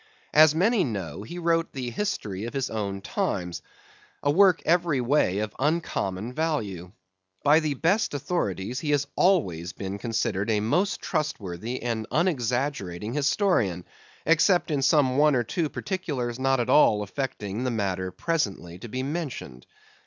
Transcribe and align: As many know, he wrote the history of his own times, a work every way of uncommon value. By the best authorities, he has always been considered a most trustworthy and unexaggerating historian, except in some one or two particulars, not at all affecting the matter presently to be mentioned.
As 0.33 0.55
many 0.55 0.83
know, 0.83 1.21
he 1.21 1.37
wrote 1.37 1.73
the 1.73 1.91
history 1.91 2.45
of 2.45 2.55
his 2.55 2.71
own 2.71 3.01
times, 3.01 3.61
a 4.23 4.31
work 4.31 4.59
every 4.65 4.99
way 4.99 5.37
of 5.37 5.55
uncommon 5.59 6.33
value. 6.33 6.91
By 7.43 7.59
the 7.59 7.75
best 7.75 8.15
authorities, 8.15 8.79
he 8.79 8.89
has 8.89 9.05
always 9.15 9.73
been 9.73 9.99
considered 9.99 10.49
a 10.49 10.59
most 10.59 11.01
trustworthy 11.03 11.83
and 11.83 12.07
unexaggerating 12.09 13.13
historian, 13.13 13.85
except 14.25 14.71
in 14.71 14.81
some 14.81 15.17
one 15.17 15.35
or 15.35 15.43
two 15.43 15.69
particulars, 15.69 16.39
not 16.39 16.59
at 16.59 16.67
all 16.71 17.03
affecting 17.03 17.63
the 17.63 17.69
matter 17.69 18.09
presently 18.09 18.79
to 18.79 18.87
be 18.89 19.03
mentioned. 19.03 19.67